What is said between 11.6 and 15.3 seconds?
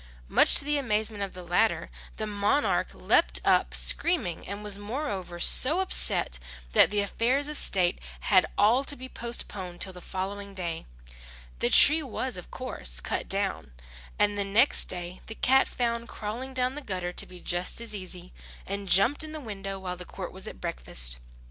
tree was, of course, cut down; and the next day